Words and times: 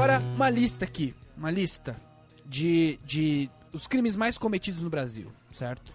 Agora, 0.00 0.18
uma 0.34 0.48
lista 0.48 0.86
aqui. 0.86 1.14
Uma 1.36 1.50
lista 1.50 1.94
de, 2.46 2.98
de 3.04 3.50
os 3.70 3.86
crimes 3.86 4.16
mais 4.16 4.38
cometidos 4.38 4.80
no 4.80 4.88
Brasil, 4.88 5.30
certo? 5.52 5.92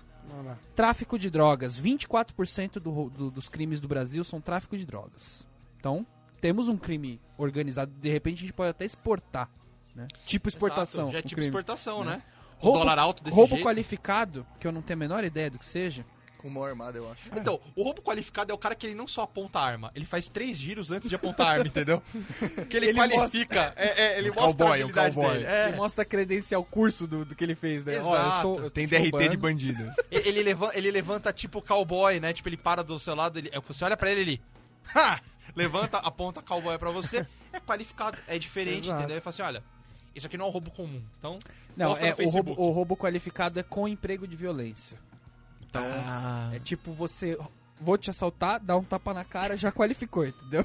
Tráfico 0.76 1.18
de 1.18 1.28
drogas. 1.32 1.82
24% 1.82 2.74
do, 2.74 3.10
do- 3.10 3.32
dos 3.32 3.50
crimes 3.50 3.82
do 3.82 3.88
Brasil 3.88 4.24
são 4.24 4.40
tráfico 4.40 4.78
de 4.78 4.86
drogas. 4.86 5.44
Então, 5.80 6.06
temos 6.40 6.68
um 6.68 6.78
crime 6.78 7.20
organizado. 7.36 7.92
De 8.00 8.08
repente, 8.12 8.38
a 8.38 8.42
gente 8.42 8.54
pode 8.54 8.70
até 8.70 8.86
exportar. 8.86 9.50
Né? 9.96 10.08
Tipo 10.24 10.50
exportação. 10.50 11.06
Exato, 11.06 11.14
Já 11.14 11.18
é 11.18 11.22
tipo 11.24 11.34
crime. 11.36 11.48
exportação, 11.48 12.04
né? 12.04 12.18
né? 12.18 12.24
O 12.62 12.66
Roubo, 12.66 12.78
dólar 12.80 13.00
alto 13.00 13.24
desse 13.24 13.36
roubo 13.36 13.56
jeito. 13.56 13.66
qualificado, 13.66 14.46
que 14.60 14.68
eu 14.68 14.72
não 14.72 14.84
tenho 14.84 14.98
a 14.98 15.00
menor 15.00 15.24
ideia 15.24 15.50
do 15.50 15.58
que 15.58 15.66
seja. 15.66 16.06
Com 16.46 16.50
mão 16.52 16.64
armada, 16.64 16.96
eu 16.96 17.10
acho. 17.12 17.28
Então, 17.36 17.60
o 17.76 17.82
roubo 17.82 18.04
qualificado 18.04 18.52
é 18.52 18.54
o 18.54 18.58
cara 18.60 18.76
que 18.76 18.86
ele 18.86 18.94
não 18.94 19.08
só 19.08 19.24
aponta 19.24 19.58
a 19.58 19.66
arma, 19.66 19.92
ele 19.96 20.06
faz 20.06 20.30
três 20.30 20.56
giros 20.56 20.92
antes 20.92 21.10
de 21.10 21.16
apontar 21.16 21.48
a 21.48 21.52
arma, 21.54 21.66
entendeu? 21.66 22.04
Porque 22.54 22.78
ele, 22.78 22.90
Ele 22.90 23.00
qualifica, 23.00 23.74
é, 23.76 24.04
é, 24.04 24.20
ele 24.20 24.30
Um 24.30 24.36
mostra 24.36 24.64
cowboy, 24.64 24.82
a 24.84 24.86
um 24.86 24.92
cowboy. 24.92 25.34
dele. 25.38 25.46
É. 25.48 25.68
Ele 25.70 25.76
mostra 25.78 26.04
a 26.04 26.06
credencial, 26.06 26.62
o 26.62 26.64
curso 26.64 27.08
do, 27.08 27.26
do 27.26 27.34
que 27.34 27.44
ele 27.44 27.56
fez, 27.56 27.84
né? 27.84 27.94
Ó, 28.00 28.16
eu 28.16 28.28
Exato. 28.28 28.42
sou, 28.44 28.60
eu 28.62 28.70
Tem 28.70 28.86
te 28.86 28.92
DRT 28.92 29.10
roubando. 29.10 29.30
de 29.32 29.38
bandido. 29.38 29.92
Ele, 30.12 30.30
ele 30.30 30.44
levanta, 30.44 30.78
ele 30.78 30.92
levanta 30.92 31.34
tipo 31.34 31.64
cowboy, 31.64 32.20
né? 32.20 32.32
Tipo, 32.32 32.48
ele 32.50 32.58
para 32.58 32.84
do 32.84 33.00
seu 33.00 33.16
lado, 33.16 33.40
ele, 33.40 33.50
você 33.68 33.84
olha 33.84 33.98
pra 33.98 34.12
ele, 34.12 34.22
ele... 34.22 34.42
Ha! 34.94 35.20
Levanta, 35.56 35.98
aponta 35.98 36.44
cowboy 36.44 36.78
pra 36.78 36.92
você, 36.92 37.26
é 37.52 37.60
qualificado, 37.60 38.20
é 38.28 38.38
diferente, 38.38 38.84
Exato. 38.84 39.00
entendeu? 39.00 39.16
Ele 39.16 39.22
fala 39.22 39.32
assim, 39.34 39.42
olha, 39.42 39.64
isso 40.14 40.28
aqui 40.28 40.38
não 40.38 40.46
é 40.46 40.48
um 40.50 40.52
roubo 40.52 40.70
comum, 40.70 41.02
então... 41.18 41.40
Não, 41.76 41.94
é, 41.98 42.14
o, 42.24 42.30
roubo, 42.30 42.52
o 42.56 42.70
roubo 42.70 42.96
qualificado 42.96 43.60
é 43.60 43.64
com 43.64 43.88
emprego 43.88 44.28
de 44.28 44.36
violência. 44.36 45.00
Então, 45.80 46.04
Ah. 46.08 46.50
é 46.54 46.60
tipo 46.60 46.92
você... 46.92 47.38
Vou 47.80 47.98
te 47.98 48.10
assaltar, 48.10 48.60
dá 48.62 48.78
um 48.78 48.84
tapa 48.84 49.14
na 49.14 49.26
cara, 49.26 49.58
já 49.58 49.72
qualificou, 49.72 50.24
entendeu? 50.28 50.64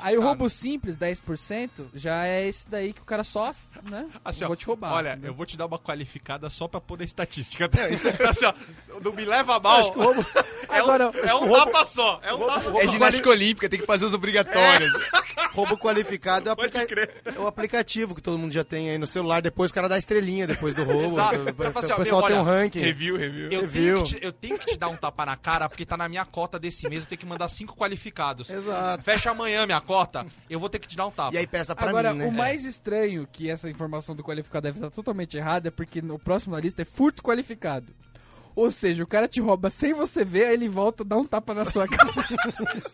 Aí 0.00 0.18
o 0.18 0.20
roubo 0.22 0.50
simples, 0.50 0.96
10%, 0.96 1.86
já 1.94 2.26
é 2.26 2.44
esse 2.48 2.68
daí 2.68 2.92
que 2.92 3.00
o 3.00 3.04
cara 3.04 3.22
só, 3.22 3.52
né? 3.84 4.08
Assim, 4.24 4.40
vou 4.44 4.54
ó, 4.54 4.56
te 4.56 4.66
roubar. 4.66 4.92
Olha, 4.92 5.10
entendeu? 5.12 5.30
eu 5.30 5.34
vou 5.34 5.46
te 5.46 5.56
dar 5.56 5.66
uma 5.66 5.78
qualificada 5.78 6.50
só 6.50 6.66
pra 6.66 6.80
pôr 6.80 6.98
na 6.98 7.04
estatística. 7.04 7.70
Não, 7.72 7.86
isso 7.86 8.08
é 8.10 8.26
assim, 8.28 8.46
ó, 8.46 8.52
não 9.00 9.12
me 9.12 9.24
leva 9.24 9.60
mal. 9.60 9.78
Acho 9.78 9.92
que 9.92 9.98
o 9.98 10.02
roubo. 10.02 10.26
É 10.68 10.82
um, 10.82 10.86
Agora, 10.86 11.12
é 11.14 11.24
acho 11.26 11.36
um 11.44 11.52
tapa 11.52 11.84
só. 11.84 12.18
É 12.24 12.34
um 12.34 12.44
tapa 12.44 12.68
É 12.80 12.84
só. 12.86 12.88
ginástica 12.88 13.30
olímpica, 13.30 13.68
tem 13.68 13.78
que 13.78 13.86
fazer 13.86 14.04
os 14.06 14.12
obrigatórios. 14.12 14.92
Roubo 15.56 15.76
qualificado 15.78 16.48
é 16.48 16.50
o, 16.50 16.52
aplica- 16.52 16.86
crer. 16.86 17.22
é 17.24 17.38
o 17.38 17.46
aplicativo 17.46 18.14
que 18.14 18.20
todo 18.22 18.38
mundo 18.38 18.52
já 18.52 18.62
tem 18.62 18.90
aí 18.90 18.98
no 18.98 19.06
celular. 19.06 19.40
Depois 19.42 19.70
o 19.70 19.74
cara 19.74 19.88
dá 19.88 19.96
estrelinha 19.98 20.46
depois 20.46 20.74
do 20.74 20.84
roubo. 20.84 21.14
Exato. 21.14 21.36
O- 21.36 21.78
assim, 21.78 21.94
pessoal 21.94 22.20
meu, 22.22 22.30
tem 22.30 22.38
um 22.38 22.42
ranking. 22.42 22.80
Review, 22.80 23.16
review. 23.16 23.44
Eu 23.44 23.48
tenho, 23.50 23.60
Review. 23.62 24.02
que 24.02 24.14
te, 24.14 24.18
eu 24.24 24.32
tenho 24.32 24.58
que 24.58 24.66
te 24.66 24.76
dar 24.76 24.88
um 24.88 24.96
tapa 24.96 25.24
na 25.26 25.36
cara 25.36 25.68
porque 25.68 25.86
tá 25.86 25.96
na 25.96 26.08
minha 26.08 26.24
cota 26.24 26.58
desse 26.58 26.88
mês. 26.88 27.02
Eu 27.02 27.08
tenho 27.08 27.18
que 27.18 27.26
mandar 27.26 27.48
cinco 27.48 27.74
qualificados. 27.76 28.50
Exato. 28.50 29.02
Fecha 29.02 29.30
amanhã 29.30 29.64
minha 29.66 29.80
cota, 29.80 30.26
eu 30.50 30.60
vou 30.60 30.68
ter 30.68 30.78
que 30.78 30.86
te 30.88 30.96
dar 30.96 31.06
um 31.06 31.10
tapa. 31.10 31.34
E 31.34 31.38
aí 31.38 31.46
peça 31.46 31.74
pra 31.74 31.88
Agora, 31.88 32.12
mim, 32.12 32.18
né? 32.20 32.26
o 32.26 32.32
mais 32.32 32.64
estranho 32.64 33.26
que 33.30 33.50
essa 33.50 33.70
informação 33.70 34.14
do 34.14 34.22
qualificado 34.22 34.64
deve 34.64 34.78
estar 34.78 34.90
totalmente 34.90 35.36
errada 35.36 35.68
é 35.68 35.70
porque 35.70 36.02
no 36.02 36.18
próximo 36.18 36.54
na 36.54 36.60
lista 36.60 36.82
é 36.82 36.84
furto 36.84 37.22
qualificado. 37.22 37.86
Ou 38.54 38.70
seja, 38.70 39.04
o 39.04 39.06
cara 39.06 39.28
te 39.28 39.38
rouba 39.38 39.68
sem 39.68 39.92
você 39.92 40.24
ver, 40.24 40.46
aí 40.46 40.54
ele 40.54 40.66
volta, 40.66 41.04
dá 41.04 41.14
um 41.16 41.24
tapa 41.26 41.52
na 41.52 41.66
sua 41.66 41.84
cara. 41.88 42.10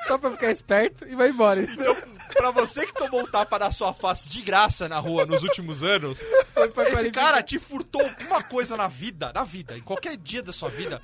só 0.09 0.19
pra 0.19 0.33
ficar 0.33 0.51
esperto 0.51 1.07
e 1.07 1.15
vai 1.15 1.29
embora. 1.31 1.63
Então, 1.63 1.97
pra 2.33 2.50
você 2.50 2.86
que 2.86 2.94
tomou 2.94 3.22
um 3.22 3.27
tapa 3.27 3.58
na 3.58 3.70
sua 3.70 3.92
face 3.92 4.28
de 4.28 4.42
graça 4.42 4.88
na 4.88 4.98
rua 4.98 5.27
nos 5.27 5.42
últimos 5.42 5.83
anos, 5.83 6.20
esse 6.20 7.11
cara 7.11 7.42
te 7.42 7.58
furtou 7.58 8.02
alguma 8.02 8.42
coisa 8.42 8.77
na 8.77 8.88
vida, 8.88 9.33
na 9.34 9.44
vida, 9.44 9.77
em 9.77 9.83
qualquer 9.83 10.16
dia 10.16 10.42
da 10.42 10.53
sua 10.53 10.69
vida. 10.69 11.00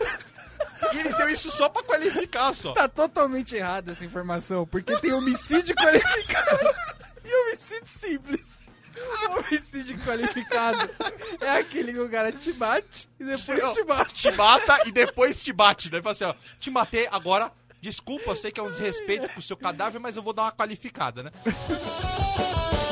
E 0.93 0.99
ele 0.99 1.13
deu 1.13 1.29
isso 1.29 1.51
só 1.51 1.69
pra 1.69 1.83
qualificar, 1.83 2.55
só. 2.55 2.73
Tá 2.73 2.89
totalmente 2.89 3.57
errada 3.57 3.93
essa 3.93 4.05
informação, 4.05 4.67
porque 4.67 4.97
tem 4.99 5.13
homicídio 5.13 5.75
qualificado 5.75 6.75
e 7.25 7.35
homicídio 7.43 7.87
simples. 7.87 8.69
O 8.99 9.39
homicídio 9.39 9.97
qualificado 10.01 10.91
é 11.41 11.51
aquele 11.51 11.93
que 11.93 12.01
o 12.01 12.09
cara 12.09 12.33
te 12.33 12.53
bate 12.53 13.09
e 13.21 13.25
depois 13.25 13.75
te 13.75 13.85
bate. 13.85 14.15
Te 14.15 14.31
mata 14.33 14.89
e 14.89 14.93
depois 14.93 15.43
te 15.43 15.53
bate. 15.53 15.89
Daí 15.89 16.03
fala 16.03 16.13
assim, 16.13 16.25
ó, 16.25 16.35
te 16.59 16.71
matei, 16.71 17.07
agora, 17.11 17.53
desculpa, 17.81 18.31
eu 18.31 18.37
sei 18.37 18.51
que 18.51 18.61
é 18.61 18.63
um 18.63 18.71
desrespeito 18.71 19.29
pro 19.29 19.43
seu 19.43 19.57
cadáver, 19.57 20.01
mas 20.01 20.17
eu 20.17 20.23
vou 20.23 20.33
dar 20.33 20.43
uma 20.43 20.53
qualificada, 20.53 21.23
né? 21.23 21.31